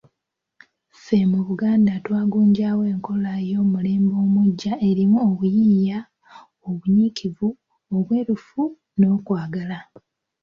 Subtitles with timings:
[0.95, 5.99] Ffe mu Buganda twagunjawo enkola ey'omulembe omuggya erimu obuyiiya,
[6.67, 7.47] obunyiikivu,
[7.95, 8.61] obwerufu,
[8.99, 9.79] n'okwagala.